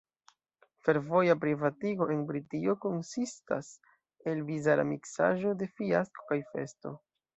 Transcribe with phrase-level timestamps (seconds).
[0.85, 3.69] Fervoja privatigo en Britio konsistas
[4.33, 6.95] el bizara miksaĵo de fiasko kaj festo.